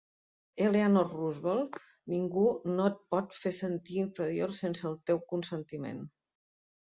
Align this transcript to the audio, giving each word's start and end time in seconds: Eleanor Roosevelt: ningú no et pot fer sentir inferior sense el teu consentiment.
Eleanor 0.67 1.09
Roosevelt: 1.15 1.75
ningú 2.13 2.45
no 2.69 2.87
et 2.91 2.97
pot 3.15 3.37
fer 3.41 3.53
sentir 3.57 3.99
inferior 4.05 4.55
sense 4.61 4.87
el 4.93 4.99
teu 5.11 5.23
consentiment. 5.35 6.01